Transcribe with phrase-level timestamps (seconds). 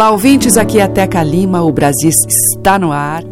[0.00, 3.22] Olá, ouvintes, aqui é a Teca Lima, o Brasil está no ar.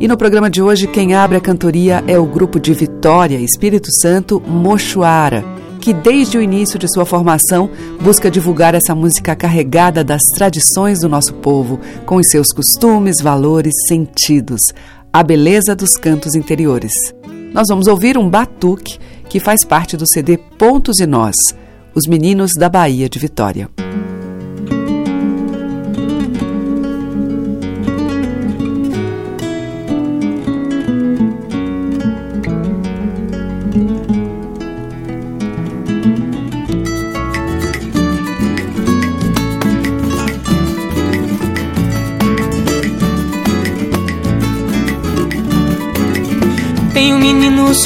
[0.00, 3.86] E no programa de hoje, quem abre a cantoria é o grupo de Vitória, Espírito
[3.92, 5.44] Santo, Mochuara,
[5.80, 11.08] que desde o início de sua formação busca divulgar essa música carregada das tradições do
[11.08, 14.72] nosso povo, com os seus costumes, valores, sentidos,
[15.12, 16.92] a beleza dos cantos interiores.
[17.52, 21.36] Nós vamos ouvir um batuque que faz parte do CD Pontos e Nós,
[21.94, 23.68] os meninos da Bahia de Vitória.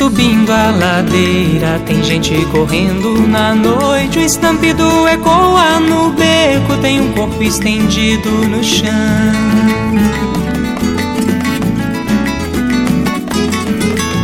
[0.02, 4.18] Subindo a ladeira, tem gente correndo na noite.
[4.18, 8.90] O estampido ecoa no beco, tem um corpo estendido no chão.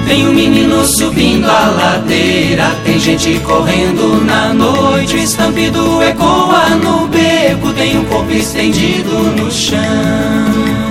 [0.08, 5.14] Tem um menino subindo a ladeira, tem gente correndo na noite.
[5.14, 10.87] O estampido ecoa no beco, tem um corpo estendido no chão.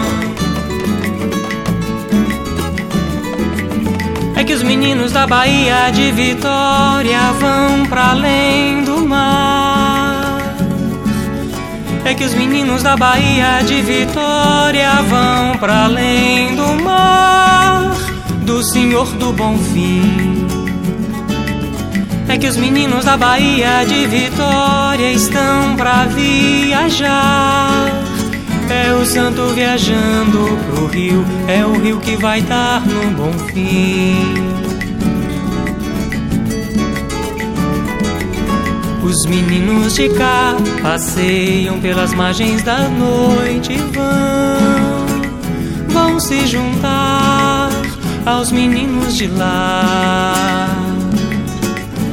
[4.48, 10.56] Que os meninos da Bahia de Vitória vão pra além do mar.
[12.06, 17.92] É que os meninos da Bahia de Vitória vão pra além do mar,
[18.44, 20.48] do Senhor do Bom Fim.
[22.30, 28.07] É que os meninos da Bahia de Vitória estão pra viajar.
[28.70, 34.58] É o santo viajando pro rio, é o rio que vai dar no bom fim.
[39.04, 45.06] Os meninos de cá passeiam pelas margens da noite e vão,
[45.88, 47.70] vão se juntar
[48.26, 50.77] aos meninos de lá.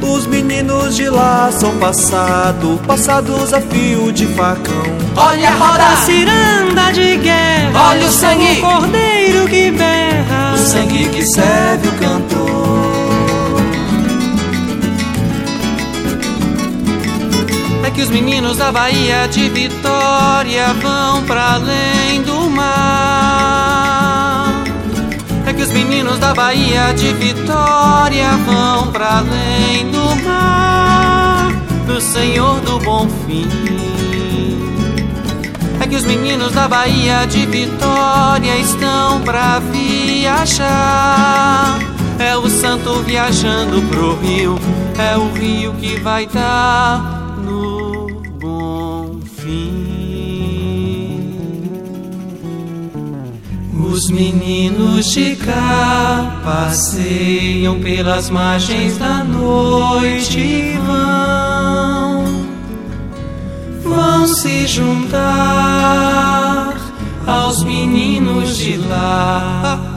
[0.07, 4.83] Os meninos de lá são passado, passados a fio de facão.
[5.15, 8.59] Olha a roda ciranda de guerra, Olha o sangue.
[8.59, 12.45] o cordeiro que berra, O sangue que serve o cantor.
[17.83, 23.44] É que os meninos da Bahia de Vitória vão pra além do mar.
[25.65, 31.51] Os meninos da Bahia de Vitória vão pra além do mar,
[31.87, 33.49] do Senhor do Bom Fim.
[35.83, 40.59] É que os meninos da Bahia de Vitória estão pra viajar.
[42.19, 44.59] É o santo viajando pro rio,
[44.99, 47.24] é o rio que vai dar
[53.95, 62.25] Os meninos de cá passeiam pelas margens da noite e vão,
[63.81, 66.75] vão se juntar
[67.25, 69.94] aos meninos de lá.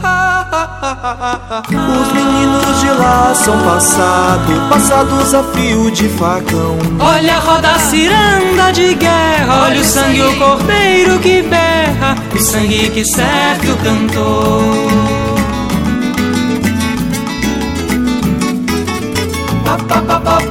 [0.81, 6.79] Os meninos de lá são passado, passados a fio de facão.
[7.01, 12.91] Olha a roda ciranda de guerra, olha o sangue, o cordeiro que berra, o sangue
[12.91, 15.19] que serve o cantor.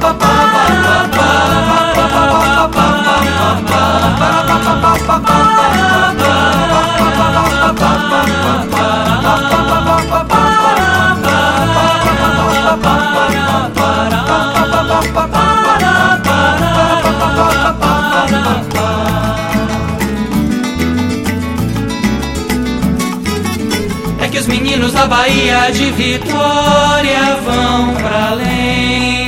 [0.00, 0.07] É
[25.08, 29.27] Bahia de Vitória vão pra além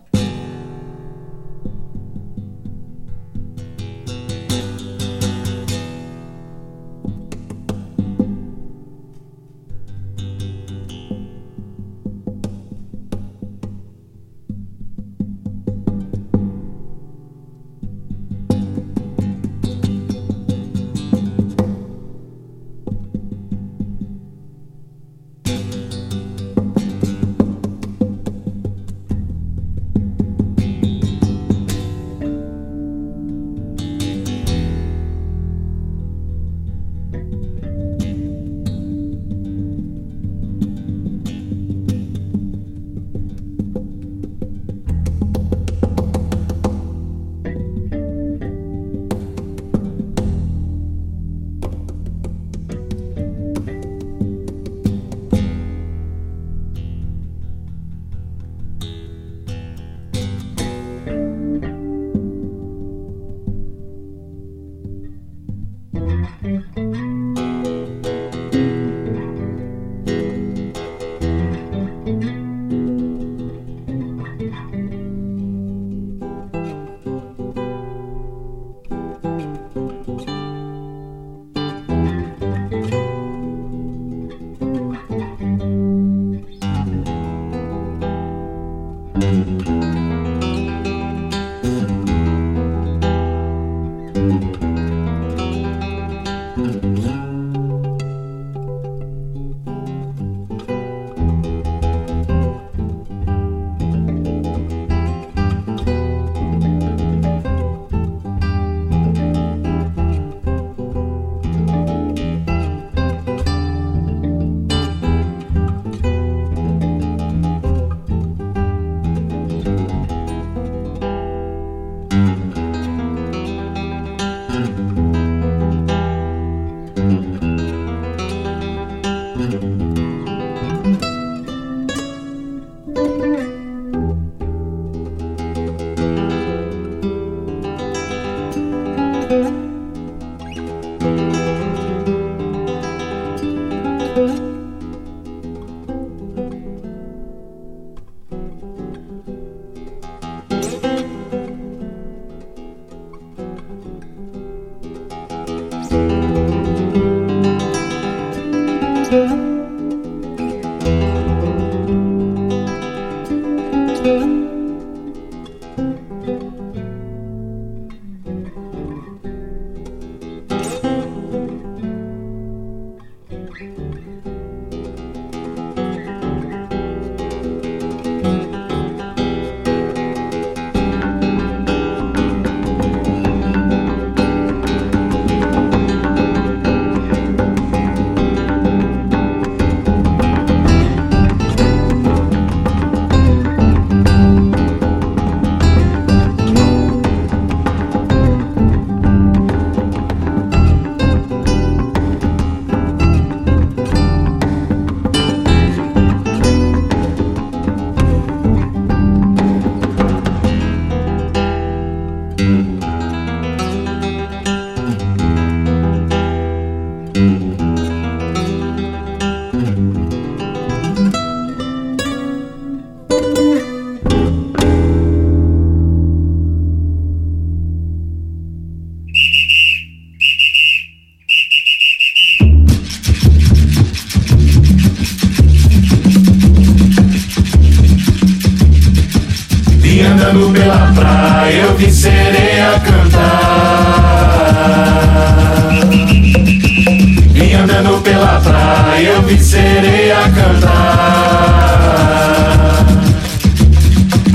[249.31, 251.71] ouve sereia cantar.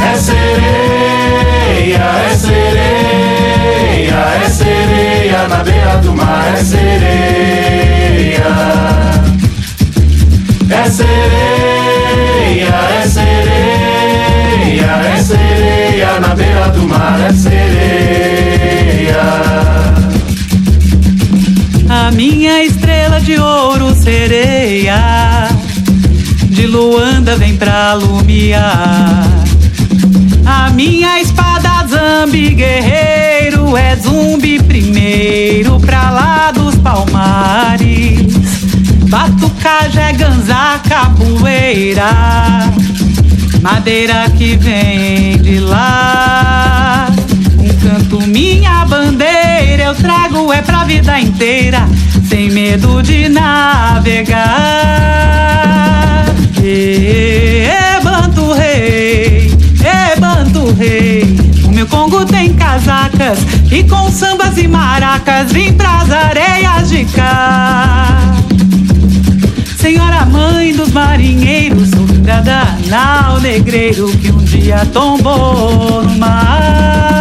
[0.02, 8.46] É sereia, é sereia, é sereia na beira do mar, é sereia.
[10.70, 17.66] É sereia, é sereia, é sereia na beira do mar, é sereia.
[21.88, 22.64] A minha
[23.26, 25.49] de ouro sereia,
[26.45, 29.26] de Luanda vem pra lumiar.
[30.47, 38.33] A minha espada zambi guerreiro é zumbi primeiro pra lá dos palmares.
[39.09, 42.11] Batucagem é capoeira,
[43.61, 47.09] madeira que vem de lá.
[47.59, 51.88] Um canto minha bandeira eu trago é pra vida inteira
[52.46, 54.36] sem medo de navegar.
[56.62, 59.50] E, e, banto rei,
[59.80, 61.36] e banto rei.
[61.64, 63.38] O meu Congo tem casacas
[63.70, 68.16] e com sambas e maracas vim pras areias de cá.
[69.76, 77.15] Senhora mãe dos marinheiros, sou vingada nau negreiro que um dia tombou no mar.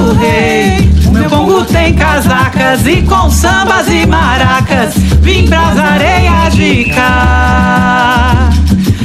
[0.00, 0.90] Bando rei.
[1.06, 8.50] O meu Congo tem casacas e com sambas e maracas vim pras areias de cá.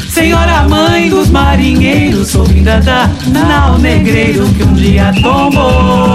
[0.10, 6.15] Senhora mãe dos marinheiros, sou vinda da nau negreiro que um dia tombou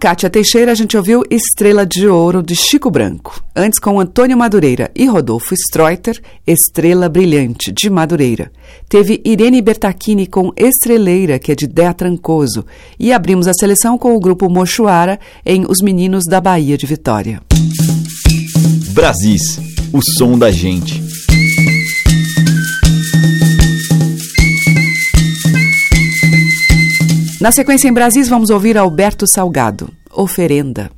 [0.00, 3.44] a Teixeira, a gente ouviu Estrela de Ouro de Chico Branco.
[3.54, 8.50] Antes, com Antônio Madureira e Rodolfo Streuter, Estrela Brilhante de Madureira.
[8.88, 12.64] Teve Irene Bertacchini com Estreleira, que é de Dea Trancoso.
[12.98, 17.42] E abrimos a seleção com o grupo Mochuara em Os Meninos da Bahia de Vitória.
[18.92, 19.60] Brasis,
[19.92, 21.02] o som da gente.
[27.42, 30.92] Na sequência em Brasis, vamos ouvir Alberto Salgado, Oferenda.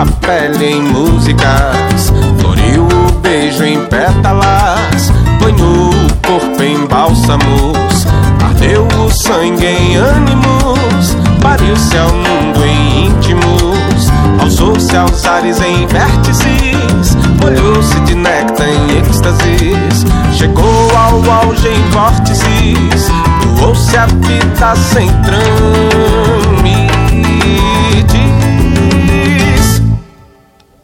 [0.00, 8.06] A pele em músicas, floriu o beijo em pétalas, banhou o corpo em bálsamos,
[8.42, 17.14] ardeu o sangue em ânimos, pariu-se ao mundo em íntimos, alçou-se aos ares em vértices,
[17.42, 23.10] molhou-se de néctar em êxtases, chegou ao auge em vórtices,
[23.58, 26.90] doou-se a vida sem trâmites.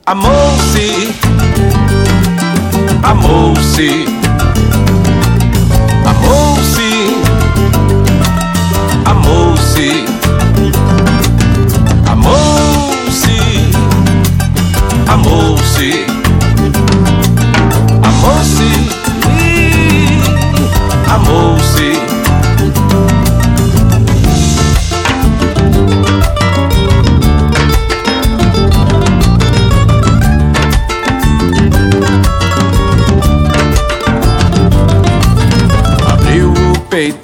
[0.08, 1.14] Amou-se,
[3.02, 4.06] amou-se,
[6.04, 6.90] amou-se,
[9.04, 10.04] amou-se,
[12.06, 13.40] amou-se,
[15.08, 16.06] amou-se,
[18.04, 18.70] amou-se,
[21.10, 22.05] amou-se.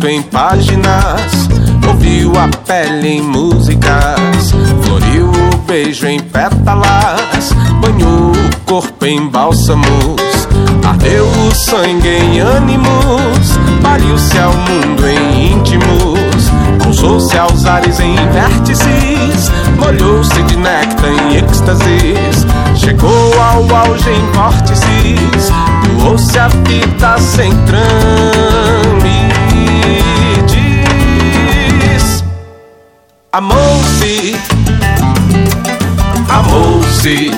[0.03, 1.49] O peito em páginas,
[1.89, 10.49] ouviu a pele em músicas, floriu o beijo em pétalas, banhou o corpo em bálsamos,
[10.85, 16.19] ardeu o sangue em ânimos, pariu-se ao mundo em íntimos,
[16.93, 25.51] alçou-se aos ares em vértices, molhou-se de néctar em êxtases, chegou ao auge em vórtices,
[25.99, 27.51] doou-se a vida sem.
[33.33, 34.37] Amou-se, amou-se,
[36.29, 37.31] amou-se,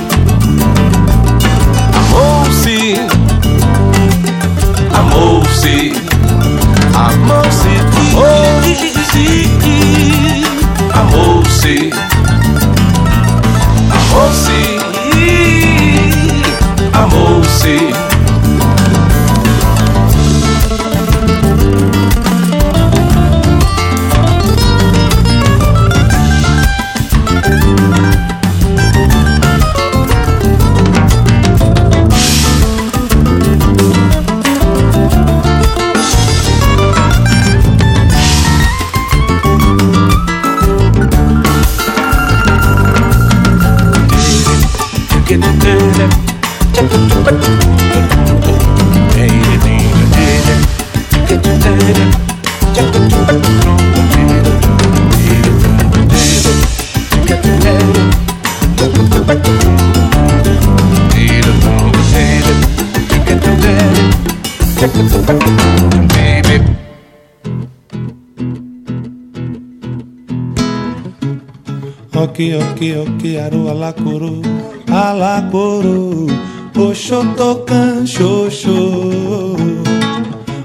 [72.74, 74.42] Ok, ok, ok, aru alacuru,
[74.90, 76.26] alacuru,
[76.74, 79.54] oxotocan, xoxô.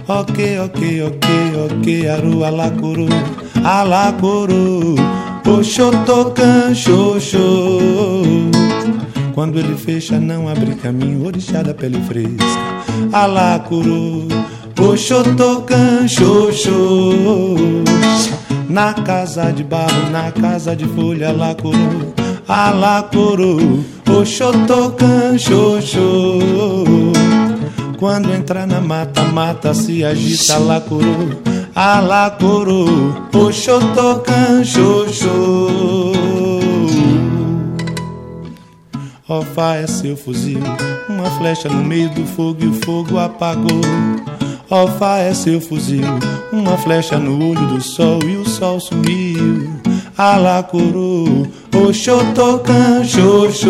[0.09, 1.27] Ok, ok, ok,
[1.69, 3.05] ok, aru alacuru,
[3.63, 4.95] alacuru,
[5.45, 7.45] oxotocan, xoxô.
[9.35, 12.65] Quando ele fecha, não abre caminho, orixá da pele fresca,
[13.13, 14.25] alacuru,
[14.81, 17.85] oxotocan, xoxô.
[18.69, 22.13] Na casa de barro, na casa de folha, alacuru,
[22.47, 26.37] alacuru, oxotocan, xoxô.
[27.97, 31.41] Quando entra na mata, mata se agita, alacuru,
[31.73, 35.69] alacuru, oxotocan, xoxô.
[39.27, 40.61] Ofá é seu fuzil,
[41.09, 43.81] uma flecha no meio do fogo e o fogo apagou.
[44.71, 46.03] Alfa é seu fuzil,
[46.51, 49.67] uma flecha no olho do sol e o sol sumiu.
[50.15, 53.69] Alacuru, Oxotocan, xoxô.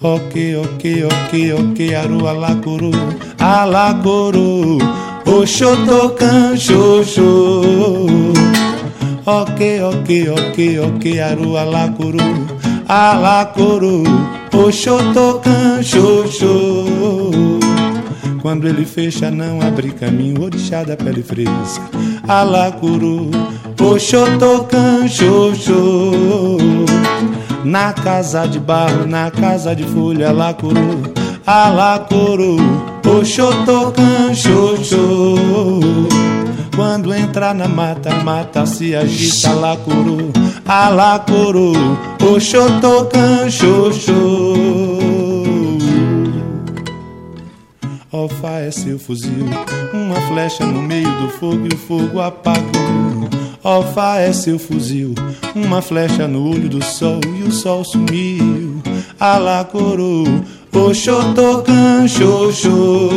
[0.00, 2.92] Ok, ok, ok, ok, aru alacuru,
[3.40, 4.78] alacuru,
[5.26, 7.64] Oxotocan, xoxô.
[9.26, 12.46] Ok, ok, ok, ok, aru alacuru,
[12.86, 14.04] alacuru,
[14.54, 16.84] Oxotocan, xoxô.
[18.40, 21.82] Quando ele fecha, não abre caminho, orixá da pele fresca.
[22.28, 23.30] Alacuru,
[23.80, 26.12] Oxotocan, xoxô.
[27.64, 31.02] Na casa de barro, na casa de folha, alacuru,
[31.44, 32.56] alacuru,
[33.04, 35.34] Oxotocan, xoxô.
[36.74, 40.32] Quando entra na mata, mata se agita, alacuru,
[40.66, 41.72] alacuru,
[42.20, 44.94] oxotocan, xoxô.
[48.12, 49.46] Alfa é seu fuzil,
[49.92, 53.28] uma flecha no meio do fogo e o fogo apagou.
[53.62, 55.14] Alfa é seu fuzil,
[55.54, 58.82] uma flecha no olho do sol e o sol sumiu.
[59.18, 60.24] Alacuru,
[60.72, 63.10] oxotocan, xoxô.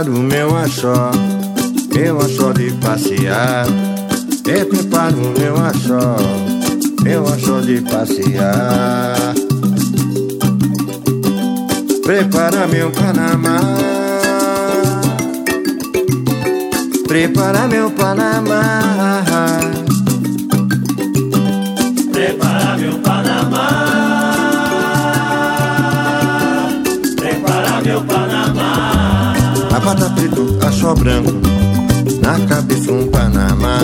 [0.00, 1.10] E preparo o meu achó,
[1.94, 3.66] meu achó de passear.
[4.46, 6.16] E preparo o meu achó,
[7.02, 9.34] meu achó de passear.
[12.02, 13.60] Prepara meu Panamá.
[17.06, 18.80] Prepara meu Panamá.
[22.10, 23.89] Prepara meu Panamá.
[30.20, 31.32] Preto, achó branco,
[32.20, 33.78] na cabeça um Panamá.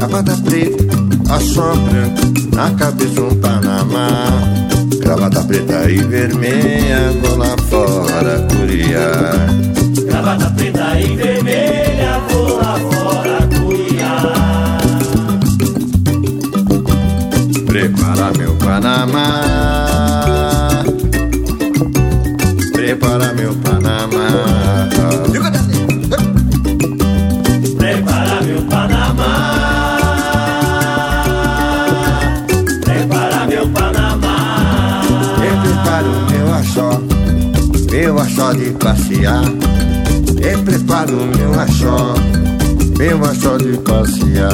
[0.00, 0.86] Abata preto,
[1.28, 4.26] achó branco, na cabeça um Panamá.
[5.00, 9.34] Gravata preta e vermelha, vou lá fora curiar.
[10.06, 14.78] Gravata preta e vermelha, vou lá fora curiar.
[17.66, 19.40] Prepara meu Panamá.
[22.72, 24.03] Prepara meu Panamá.
[27.78, 29.32] Prepara meu Panamá.
[32.84, 35.02] Prepara meu Panamá.
[35.44, 37.00] Eu preparo meu achó,
[37.90, 39.44] meu achó de passear.
[40.40, 42.14] Eu preparo meu achó,
[42.98, 44.52] meu achó de passear.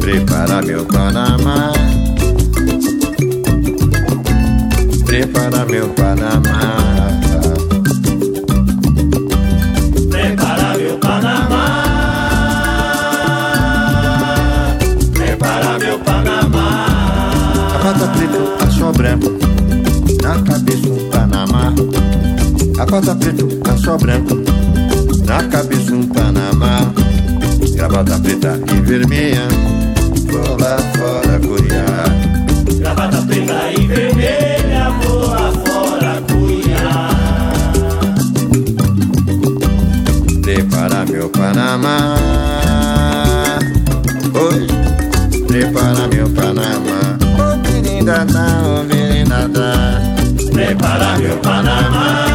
[0.00, 1.72] Prepara meu Panamá.
[5.14, 6.42] Prepara meu Panamá.
[10.10, 11.66] Prepara meu Panamá.
[15.12, 16.86] Prepara meu Panamá.
[17.76, 19.30] Abata preto, achó branco,
[20.20, 21.72] na cabeça um Panamá.
[22.80, 24.34] Abata preto, achó branco,
[25.24, 26.92] na cabeça um Panamá.
[27.72, 29.46] Gravata preta e vermelha,
[30.26, 32.03] vou lá fora curiar.
[41.54, 42.16] Panamá.
[44.34, 44.66] Oi,
[45.46, 47.16] prepara meu Panamá.
[47.38, 50.02] Ô, oh, menina, tá, menina, tá.
[50.52, 52.33] Prepara meu Panamá.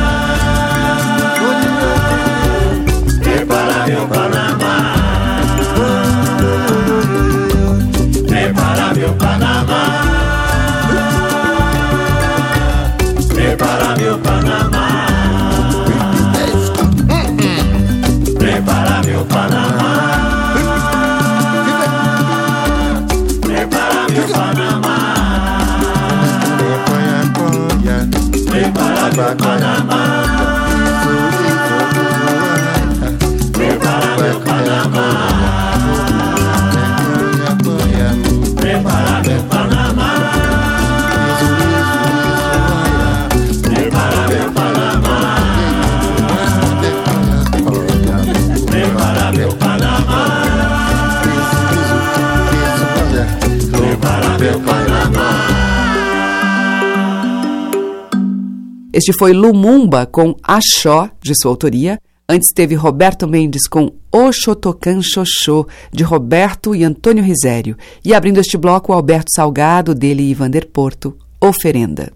[58.99, 61.97] Este foi Lumumba com Axó, de sua autoria.
[62.27, 67.77] Antes teve Roberto Mendes com Oxotocan Xoxô, de Roberto e Antônio Risério.
[68.03, 72.11] E abrindo este bloco, Alberto Salgado, dele e Vander Porto, Oferenda.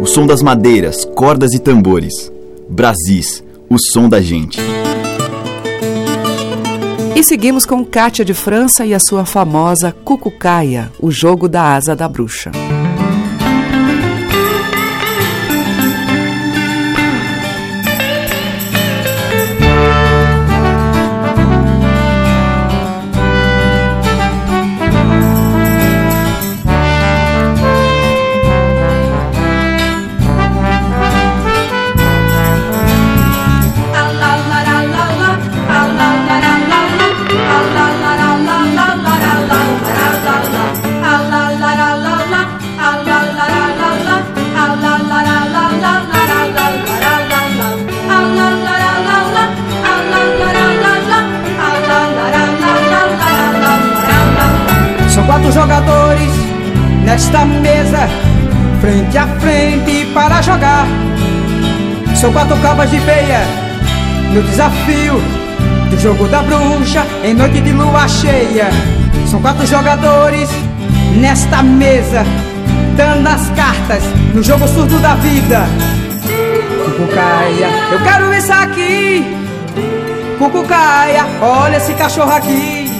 [0.00, 2.32] O som das madeiras, cordas e tambores.
[2.66, 4.58] Brasis, o som da gente.
[7.14, 11.94] E seguimos com Cátia de França e a sua famosa Cucucaia, o jogo da asa
[11.94, 12.50] da bruxa.
[62.26, 63.46] São quatro cabas de peia
[64.34, 65.14] no desafio
[65.88, 68.68] do jogo da bruxa em noite de lua cheia.
[69.30, 70.50] São quatro jogadores
[71.20, 72.24] nesta mesa,
[72.96, 74.02] dando as cartas
[74.34, 75.68] no jogo surdo da vida.
[76.84, 79.36] Cucucaia, eu quero isso aqui.
[80.36, 82.90] Cucucaia, olha esse cachorro aqui.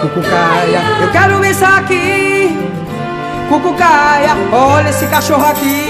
[0.00, 2.58] Cucucaia, eu quero isso aqui.
[3.50, 5.81] Cucucaia, olha esse cachorro aqui.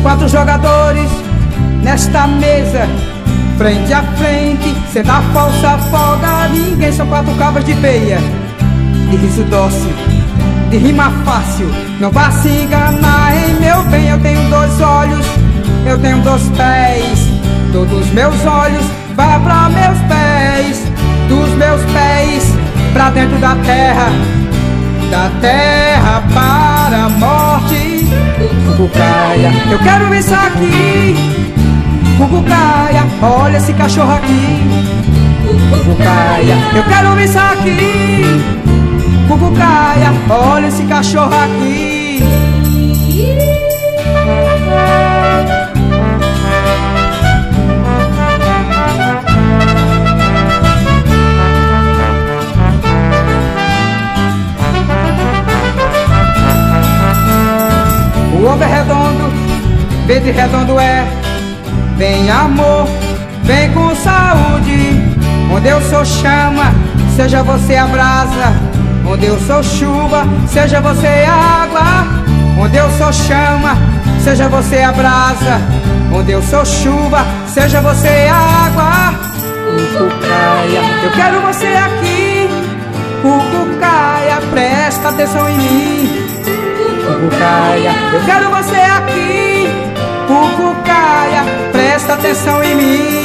[0.00, 1.10] São quatro jogadores
[1.82, 2.88] nesta mesa,
[3.58, 6.90] frente a frente, sem dar falsa folga ninguém.
[6.90, 8.18] São quatro cabras de peia,
[9.10, 9.92] de riso dócil
[10.70, 11.68] de rima fácil.
[12.00, 14.08] Não vá se enganar, em meu bem.
[14.08, 15.26] Eu tenho dois olhos,
[15.84, 17.28] eu tenho dois pés.
[17.70, 18.84] Todos meus olhos
[19.14, 20.82] vão para meus pés,
[21.28, 22.54] dos meus pés
[22.94, 24.08] para dentro da terra,
[25.10, 27.49] da terra para a morte.
[28.66, 31.14] Cucucaia, eu quero isso aqui.
[32.18, 34.58] Cucucaia, olha esse cachorro aqui.
[35.70, 38.24] Cucucaia, eu quero isso aqui.
[39.28, 42.22] Cucucaia, olha esse cachorro aqui.
[58.40, 59.30] O ovo é redondo,
[60.06, 61.06] verde redondo é.
[61.98, 62.88] Vem amor,
[63.42, 64.98] vem com saúde.
[65.54, 66.72] Onde eu sou chama,
[67.14, 68.54] seja você a brasa.
[69.06, 72.06] Onde eu sou chuva, seja você água.
[72.58, 73.76] Onde eu sou chama,
[74.24, 75.60] seja você a brasa.
[76.10, 79.18] Onde eu sou chuva, seja você água.
[79.92, 82.48] Cucucaia, eu quero você aqui.
[83.20, 86.19] Cucucaia, presta atenção em mim.
[87.20, 89.68] Cucucaia, eu quero você aqui.
[90.26, 93.20] Cucucaia, presta atenção em mim.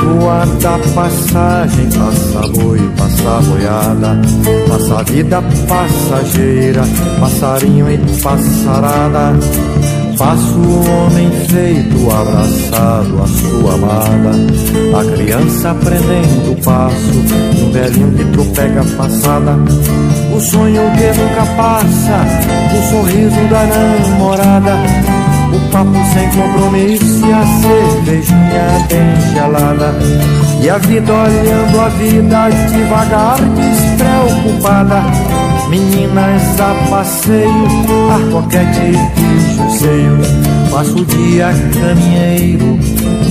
[0.00, 4.20] Rua da passagem, passa boi, passa boiada,
[4.68, 6.82] passa vida passageira,
[7.20, 9.38] passarinho e passarada.
[10.16, 14.30] Faço o homem feito abraçado à sua amada.
[14.98, 19.56] A criança aprendendo o passo Um velhinho que tropega passada.
[20.36, 22.24] O sonho que nunca passa
[22.76, 25.19] O sorriso da namorada
[25.52, 29.94] O papo sem compromisso e a cervejinha bem gelada.
[30.62, 35.02] E a vida olhando a vida devagar, despreocupada.
[35.68, 37.66] Meninas a passeio,
[38.12, 40.18] ar coquete e juseio.
[40.70, 42.78] Passo o dia caminheiro,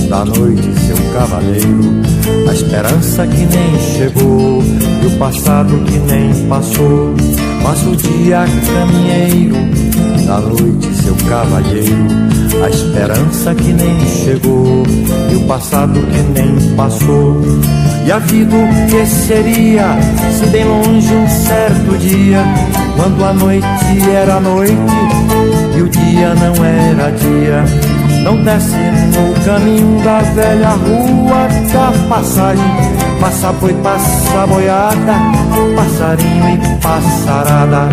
[0.08, 2.02] da noite seu cavaleiro.
[2.48, 4.62] A esperança que nem chegou
[5.02, 7.14] e o passado que nem passou.
[7.62, 9.56] Passo o dia caminheiro,
[10.26, 12.06] da noite seu cavalheiro.
[12.62, 14.82] A esperança que nem chegou
[15.30, 17.40] e o passado que nem passou.
[18.06, 19.96] E a vida o que seria
[20.32, 22.42] se bem longe um certo dia,
[22.96, 24.74] quando a noite era noite
[25.76, 27.64] e o dia não era dia.
[28.22, 32.64] Não desce no caminho da velha rua da passagem.
[33.20, 35.14] Passa boi, passa boiada,
[35.76, 37.88] passarinho e passarada.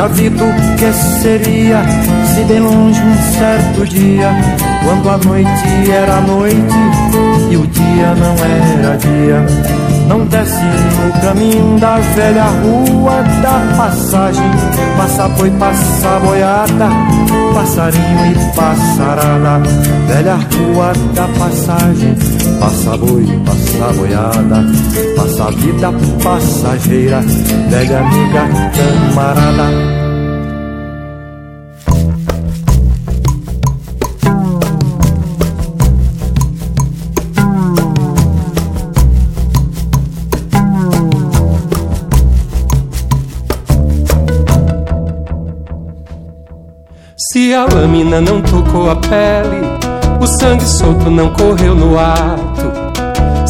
[0.00, 1.82] A vida o que seria
[2.34, 4.30] se bem longe um certo dia,
[4.84, 6.74] quando a noite era noite
[7.50, 9.70] e o dia não era dia.
[10.08, 14.50] Não desce no caminho da velha rua da passagem,
[14.96, 16.88] passa boi, passa boiada,
[17.54, 19.62] passarinho e passarada.
[20.08, 22.16] Velha rua da passagem,
[22.58, 24.64] passa boi, passa boiada,
[25.16, 25.92] passa vida
[26.24, 27.20] passageira,
[27.68, 29.99] velha amiga camarada.
[47.60, 49.60] A lâmina não tocou a pele,
[50.18, 52.80] o sangue solto não correu no ato.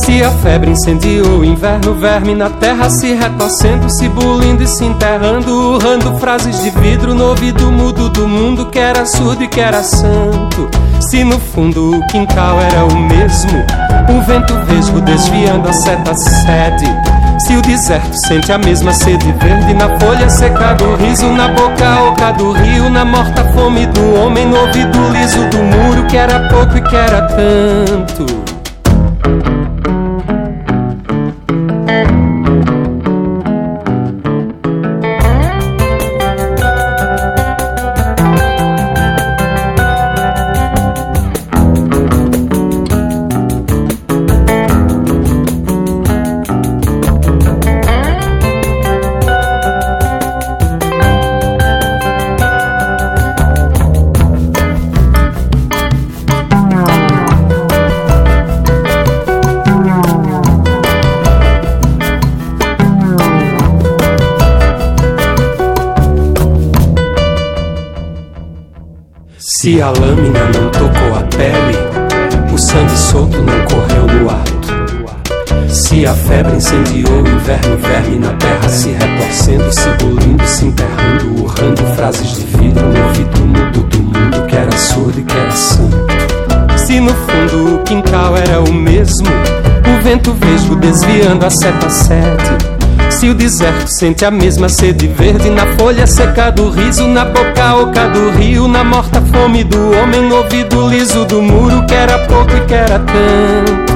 [0.05, 4.85] Se a febre incendiou o inverno, verme na terra se retorcendo, se bulindo e se
[4.85, 9.61] enterrando, urrando frases de vidro no ouvido mudo do mundo que era surdo e que
[9.61, 10.69] era santo.
[11.09, 13.65] Se no fundo o quintal era o mesmo,
[14.09, 17.20] o vento vesgo desviando a seta sede.
[17.47, 22.03] Se o deserto sente a mesma sede verde na folha seca do riso, na boca
[22.11, 26.49] oca do rio, na morta fome do homem, no ouvido liso do muro, que era
[26.49, 28.40] pouco e que era tanto.
[69.61, 71.77] Se a lâmina não tocou a pele,
[72.51, 75.69] o sangue solto não correu no ato.
[75.69, 81.43] Se a febre incendiou o inverno, verme na terra se retorcendo, se bolindo, se enterrando,
[81.43, 85.51] urrando frases de vidro no ouvido mudo do mundo que era surdo e que era
[85.51, 86.07] santo.
[86.79, 92.80] Se no fundo o quintal era o mesmo, o vento vesgo desviando a seta sete
[93.21, 97.75] se o deserto sente a mesma sede verde na folha seca do riso, na boca
[97.75, 102.19] oca do rio, na morta fome do homem, no ouvido liso do muro, que era
[102.21, 103.90] pouco e que era tanto.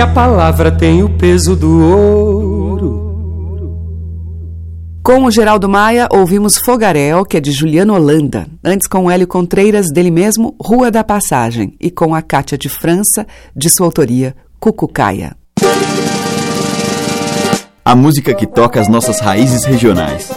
[0.00, 3.10] Se a palavra tem o peso do ouro
[5.02, 8.46] com o Geraldo Maia, ouvimos Fogaréu, que é de Juliano Holanda.
[8.64, 11.76] Antes, com o Hélio Contreiras, dele mesmo, Rua da Passagem.
[11.78, 15.36] E com a Cátia de França, de sua autoria, Cucucaia.
[17.84, 20.30] A música que toca as nossas raízes regionais.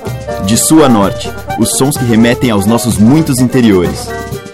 [0.45, 4.09] De sul a norte, os sons que remetem aos nossos muitos interiores.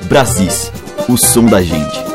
[0.07, 0.71] Brasis,
[1.07, 2.08] o som da gente.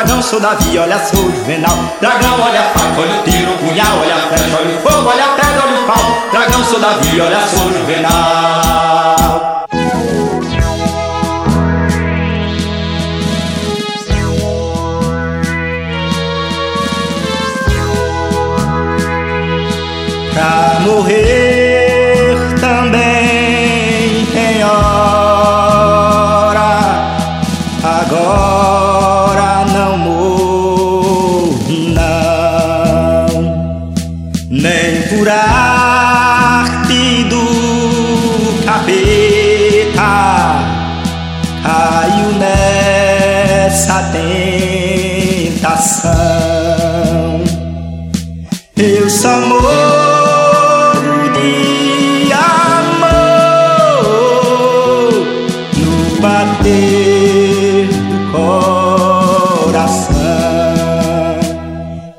[0.00, 1.76] Dragão, sou Davi, olha, sou Juvenal.
[2.00, 5.24] Dragão, olha a faca, olha o tiro, punhal, olha a flecha, olha o fogo, olha
[5.26, 6.30] a pedra, olha o pau.
[6.30, 8.89] Dragão, sou Davi, olha, sou Juvenal.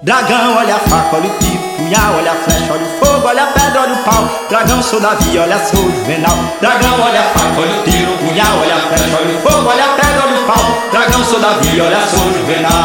[0.03, 3.43] Dragão, olha a faca, olha o tiro, punhal, olha a flecha, olha o fogo, olha
[3.43, 4.47] a pedra, olha o pau.
[4.49, 6.35] Dragão, sou Davi, olha sou juvenal.
[6.59, 9.85] Dragão, olha a faca, olha o tiro, punhal, olha a flecha, olha o fogo, olha
[9.85, 10.89] a pedra, olha o pau.
[10.89, 12.81] Dragão, sou Davi, olha sou juvenal.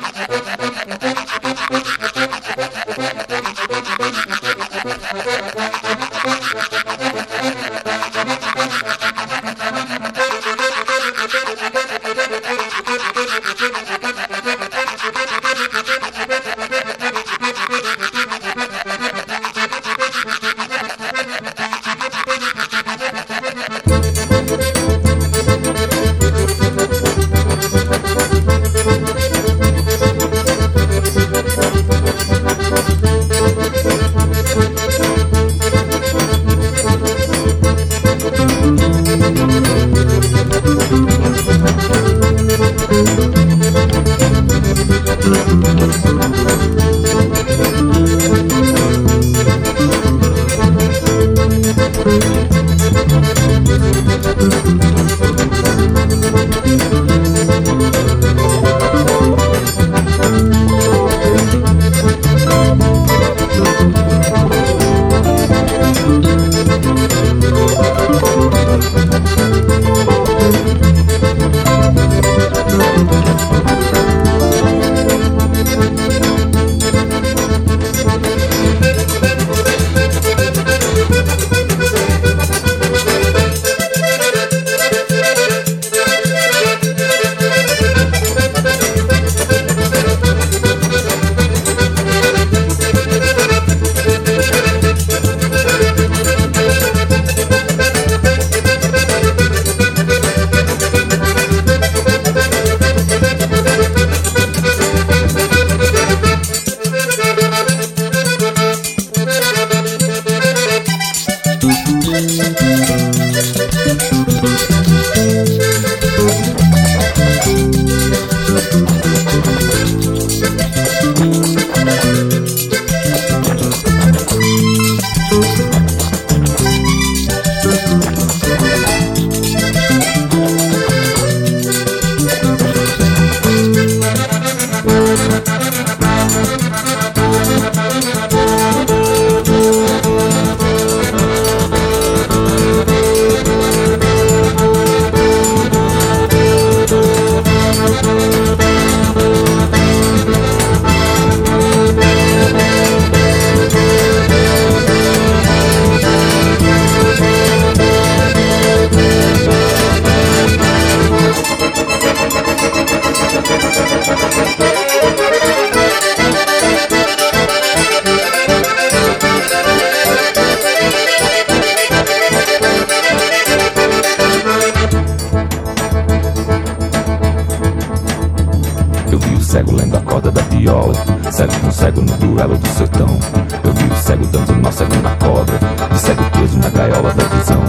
[181.41, 183.19] cego com cego no duelo do sertão.
[183.63, 185.57] Eu vi o cego dando nó cego na cobra,
[185.91, 187.61] de cego preso na gaiola da visão.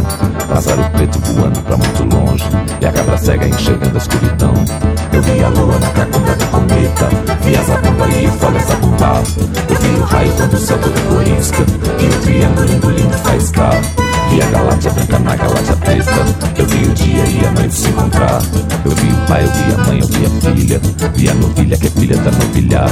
[0.46, 2.44] Pássaro preto voando pra muito longe,
[2.80, 4.54] e a cabra cega enxergando a escuridão.
[5.12, 7.08] Eu vi a lua na cacunda do cometa,
[7.40, 9.22] vi a zabumba e folhas zabumbar.
[9.70, 11.62] Eu vi o raio quando o céu todo corisca,
[11.98, 14.01] e o triângulo engolindo faiscar.
[14.30, 16.10] Vi a galáxia branca na galáxia preta
[16.56, 18.42] Eu vi o dia e a noite se encontrar.
[18.84, 20.80] Eu vi o pai, eu vi a mãe, eu vi a filha.
[21.14, 22.86] Vi a novilha que é filha da novilha.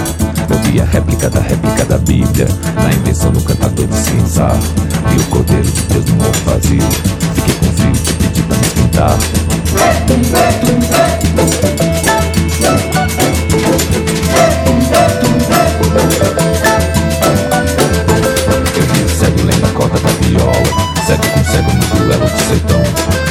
[0.48, 2.48] Eu vi a réplica da réplica da Bíblia.
[2.74, 4.48] Na intenção do cantador de cinza.
[5.10, 6.82] Vi o cordeiro de Deus no morro vazio.
[7.34, 9.18] Fiquei com frio, pedi pra me esquentar
[21.10, 22.82] Cego com cego no duelo do sertão.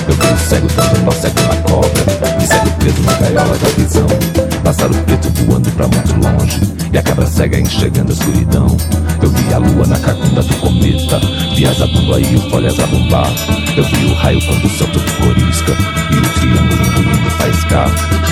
[0.09, 2.43] Eu vi o cego dando nó cego na cobra.
[2.43, 4.07] E cego preso na gaiola da visão.
[4.65, 6.59] Pássaro preto voando pra muito longe.
[6.91, 8.67] E a cabra cega enxergando a escuridão
[9.21, 11.19] Eu vi a lua na cacunda do cometa
[11.55, 13.27] Vi a zabumba e o folha zabumbar
[13.75, 15.73] Eu vi o raio quando o céu todo corisca
[16.11, 17.89] E o triângulo engolindo faiscar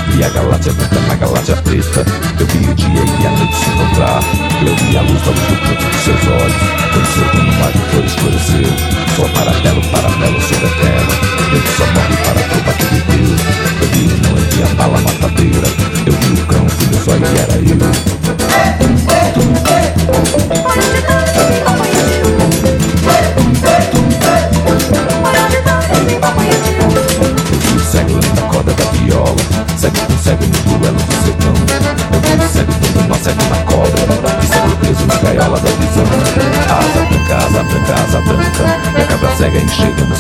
[0.10, 2.06] Vi a galáxia branca na galáxia preta
[2.40, 4.22] Eu vi o dia e a noite se encontrar.
[4.66, 6.64] Eu vi a luz da luz do canto dos seus olhos
[6.94, 8.74] Quando seu dono mar de cor escureceu.
[9.16, 11.14] Só paralelo, paralelo sobre a terra
[11.52, 13.36] Ele só morre para tropa que viveu.
[13.82, 15.68] Eu vi o não, vi a bala matadeira
[16.06, 17.87] Eu vi o cão, meu zóio e era eu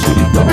[0.08, 0.48] escuridão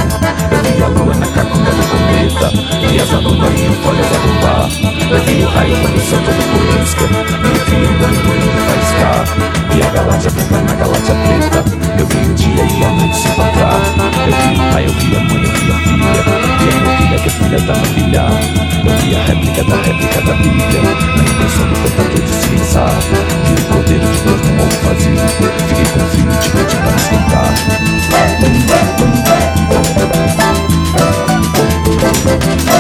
[0.50, 2.50] Eu vi a lua na cacunda do cometa
[2.88, 4.68] Vi a zabumba e o folha zabumbar
[5.10, 9.82] Eu vi o raio quando o céu todo corisca Vi o triângulo engolindo faiscar Vi
[9.82, 11.64] a galáxia branca na galáxia preta.
[11.98, 13.74] Eu vi o dia e a noite se encontrar
[14.24, 16.14] Eu vi o pai, eu vi a mãe, eu vi a filha.
[16.58, 18.24] Vi a novilha que é filha da novilha
[18.84, 20.80] Eu vi a réplica da réplica da Bíblia.
[20.80, 21.74] Na intenção do
[22.22, 22.86] de ciência
[23.46, 25.18] Vi o cordeiro de Deus no morro vazio.
[25.66, 27.50] Fiquei com frio de noite me esquentar
[32.68, 32.73] Se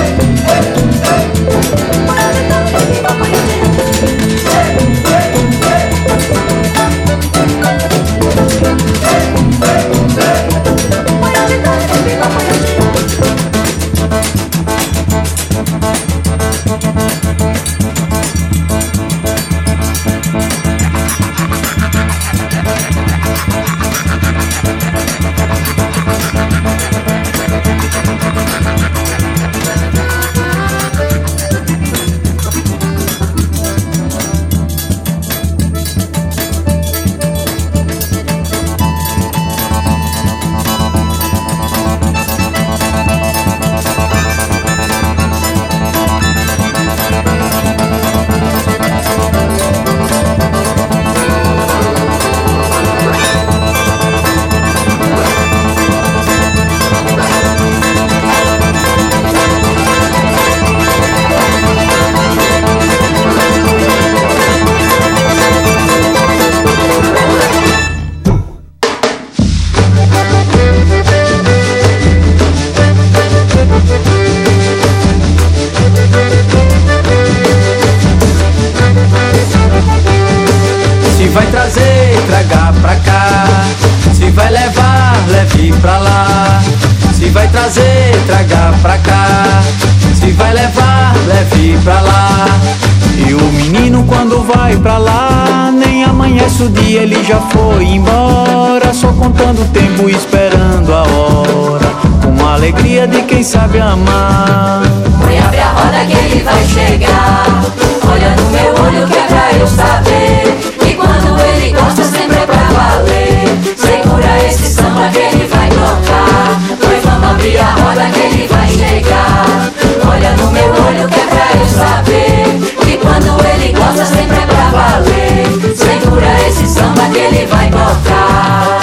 [127.14, 128.80] onde ele vai botar.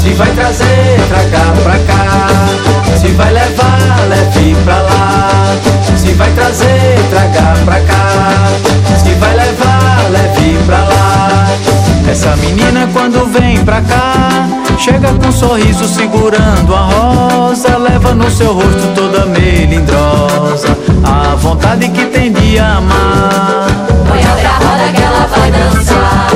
[0.00, 0.66] Se vai trazer,
[1.08, 2.96] traga pra cá.
[2.96, 5.56] Se vai levar, leve pra lá.
[5.96, 8.48] Se vai trazer, traga pra cá.
[9.02, 11.46] Se vai levar, leve pra lá.
[12.08, 14.07] Essa menina quando vem pra cá
[14.78, 21.88] Chega com um sorriso segurando a rosa, leva no seu rosto toda melindrosa, a vontade
[21.88, 23.66] que tem de amar.
[24.08, 26.30] Põe a roda que ela vai dançar.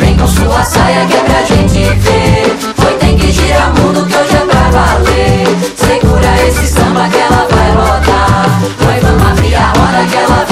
[0.00, 2.56] Vem com sua saia que é pra gente ver.
[2.76, 5.46] Foi tem que girar mundo que hoje é pra valer.
[5.76, 8.60] Segura esse samba que ela vai rodar.
[8.78, 10.51] Foi vamos abrir a roda que ela vai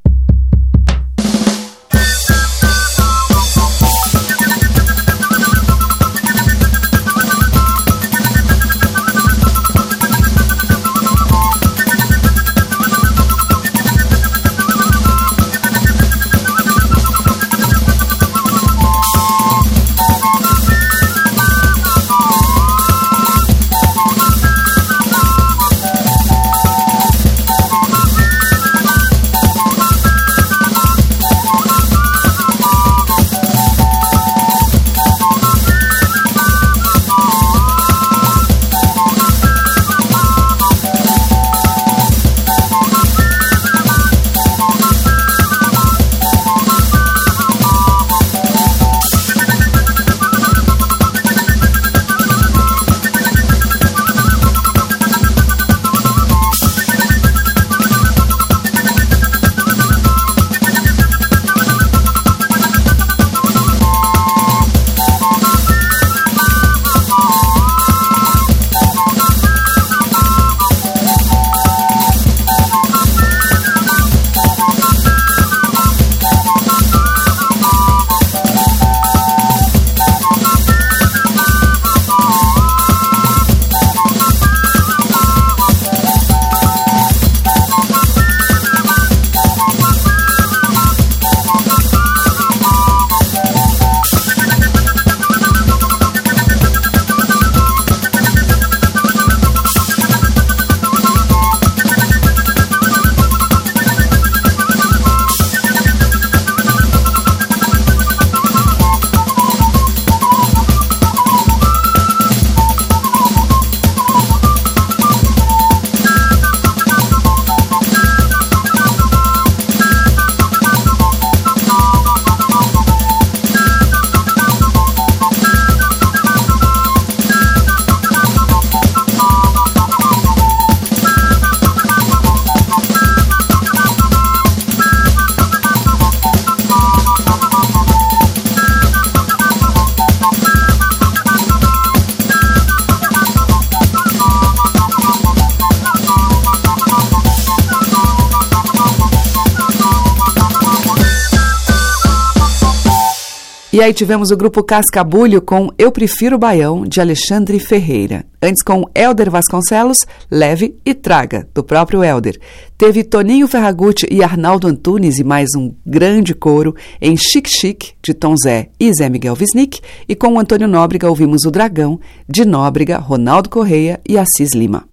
[153.73, 158.25] E aí tivemos o grupo Cascabulho com Eu Prefiro Baião, de Alexandre Ferreira.
[158.41, 162.37] Antes com Elder Vasconcelos, Leve e Traga, do próprio Elder.
[162.77, 168.13] Teve Toninho Ferragutti e Arnaldo Antunes e mais um grande coro em Chic Chic, de
[168.13, 169.79] Tom Zé e Zé Miguel Wisnik.
[170.05, 171.97] E com Antônio Nóbrega ouvimos O Dragão,
[172.27, 174.83] de Nóbrega, Ronaldo Correia e Assis Lima.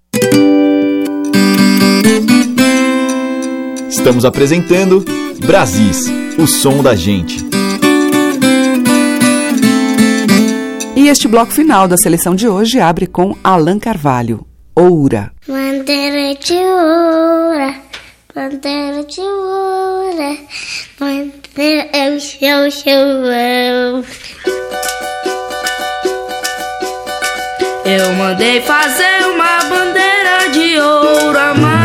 [3.91, 5.05] Estamos apresentando
[5.45, 6.07] Brasis,
[6.39, 7.58] o som da gente.
[11.09, 14.47] E este bloco final da seleção de hoje abre com Alan Carvalho,
[14.77, 15.33] Oura.
[15.49, 17.75] Bandeira de ouro,
[18.35, 20.39] bandeira de ouro,
[21.01, 24.05] bandeira é o seu chão.
[27.87, 31.78] Eu mandei fazer uma bandeira de ouro amarelo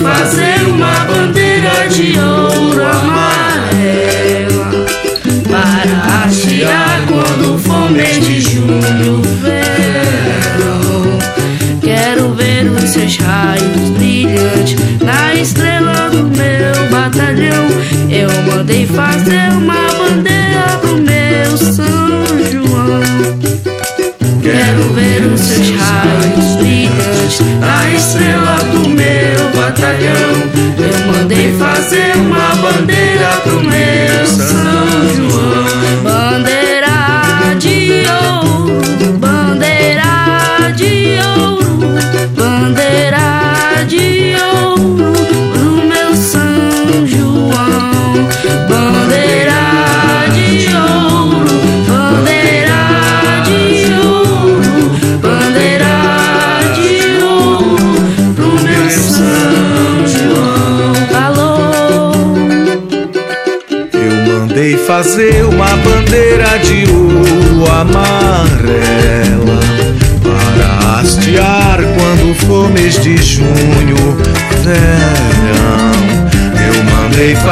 [0.00, 4.70] fazer uma bandeira de ouro amarela
[5.50, 11.18] para hastear quando for mês de julho verão.
[11.82, 17.68] Quero ver os seus raios brilhantes na estrela do meu batalhão.
[18.08, 19.89] Eu mandei fazer uma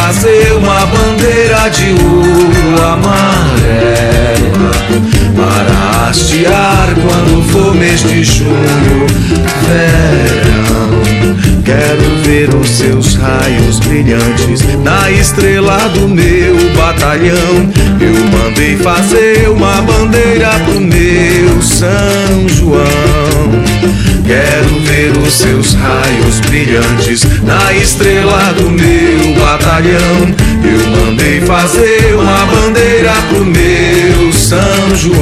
[0.09, 4.71] fazer uma bandeira de ouro amarela
[5.37, 9.07] para hastear quando for mês de junho,
[9.67, 10.89] verão.
[11.63, 17.71] Quero ver os seus raios brilhantes na estrela do meu batalhão.
[18.01, 23.98] Eu mandei fazer uma bandeira pro meu São João.
[24.29, 30.37] Quero ver os seus raios brilhantes na estrela do meu batalhão.
[30.63, 35.17] Eu mandei fazer uma bandeira pro meu São João.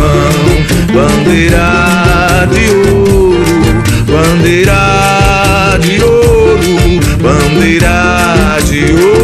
[0.93, 9.16] Bandeira de ouro, bandeira de ouro, bandeira de ouro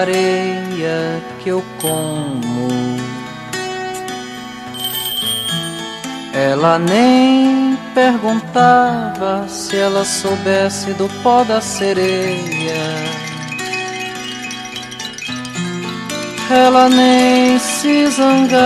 [0.00, 2.68] areia que eu como,
[6.32, 13.16] ela nem perguntava se ela soubesse do pó da sereia.
[16.50, 18.56] Ela nem se zangava.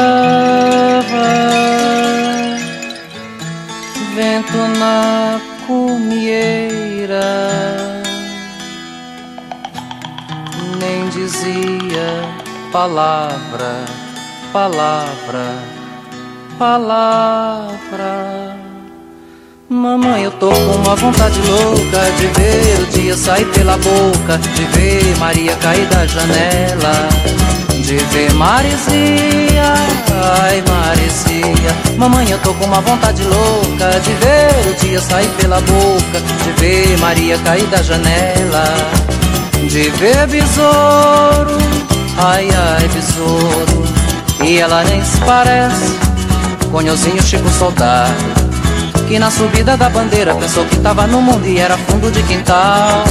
[4.15, 7.23] Vento na cumieira,
[10.81, 12.25] nem dizia
[12.73, 13.85] palavra,
[14.53, 15.55] palavra,
[16.59, 18.57] palavra.
[19.69, 24.65] Mamãe, eu tô com uma vontade louca de ver o dia sair pela boca, de
[24.65, 27.09] ver Maria cair da janela,
[27.91, 29.75] de ver Marizinha,
[30.39, 31.75] ai Marizinha.
[31.99, 36.53] Mamãe, eu tô com uma vontade louca de ver o dia sair pela boca, de
[36.61, 38.65] ver Maria cair da janela,
[39.69, 41.59] de ver besouro,
[42.17, 43.85] ai ai besouro.
[44.45, 45.99] E ela nem se parece
[46.71, 48.15] com Nhozinho Chico Soldado
[49.07, 53.05] Que na subida da bandeira pensou que tava no mundo e era fundo de quintal.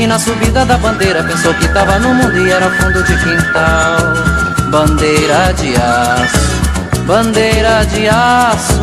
[0.00, 4.14] Que na subida da bandeira pensou que tava no mundo e era fundo de quintal.
[4.70, 8.80] Bandeira de aço, bandeira de aço,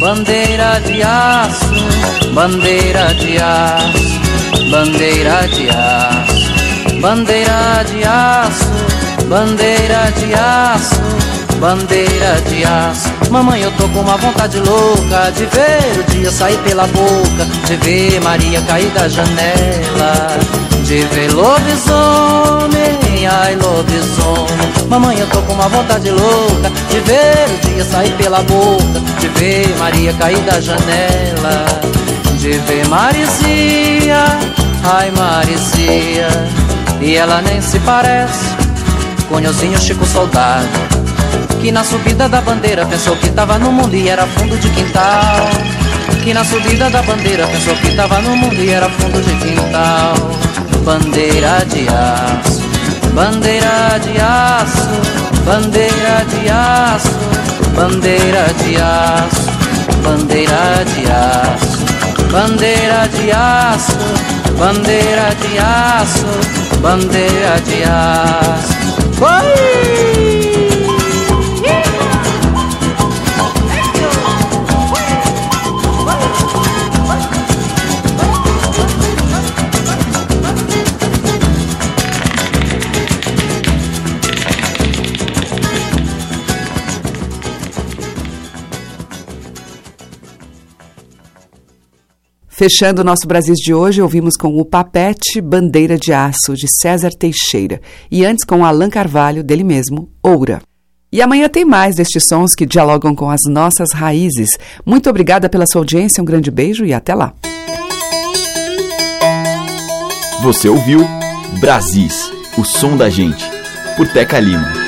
[0.00, 11.27] bandeira de aço, bandeira de aço, bandeira de aço, bandeira de aço, bandeira de aço
[11.56, 13.08] bandeira de aço.
[13.30, 17.76] Mamãe, eu tô com uma vontade louca de ver o dia sair pela boca, de
[17.76, 20.38] ver Maria cair da janela,
[20.84, 24.88] de ver lobisomem, ai lobisomem.
[24.88, 29.28] Mamãe, eu tô com uma vontade louca de ver o dia sair pela boca, de
[29.28, 31.66] ver Maria cair da janela,
[32.38, 34.24] de ver Marizia,
[34.84, 36.28] ai Marizia.
[37.00, 38.56] E ela nem se parece
[39.28, 40.97] com Nhozinho Chico Soldado
[41.60, 45.48] que na subida da bandeira pensou que tava no mundo e era fundo de quintal.
[46.22, 50.14] Que na subida da bandeira pensou que tava no mundo e era fundo de quintal.
[50.84, 52.62] Bandeira de aço,
[53.12, 54.88] bandeira de aço,
[55.44, 57.10] bandeira de aço,
[57.74, 59.42] bandeira de aço,
[60.02, 61.78] bandeira de aço,
[62.30, 63.98] bandeira de aço,
[64.58, 66.26] bandeira de aço,
[66.80, 68.78] bandeira de aço.
[69.20, 70.17] Oi!
[92.58, 97.10] Fechando o nosso Brasil de hoje, ouvimos com o Papete Bandeira de Aço, de César
[97.10, 97.80] Teixeira,
[98.10, 100.60] e antes com Alain Carvalho, dele mesmo, Oura.
[101.12, 104.48] E amanhã tem mais destes sons que dialogam com as nossas raízes.
[104.84, 107.32] Muito obrigada pela sua audiência, um grande beijo e até lá.
[110.42, 111.06] Você ouviu
[111.60, 112.28] Brasis,
[112.58, 113.44] o som da gente,
[113.96, 114.87] por Teca Lima.